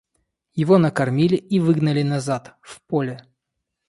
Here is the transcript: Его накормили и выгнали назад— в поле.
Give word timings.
Его 0.55 0.79
накормили 0.79 1.35
и 1.35 1.59
выгнали 1.59 2.01
назад— 2.01 2.55
в 2.63 2.81
поле. 2.87 3.23